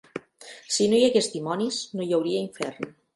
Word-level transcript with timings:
Si 0.77 0.87
no 0.93 0.95
hi 0.99 1.03
hagués 1.07 1.29
dimonis 1.33 1.77
no 1.99 2.07
hi 2.07 2.17
hauria 2.19 2.41
infern. 2.47 2.91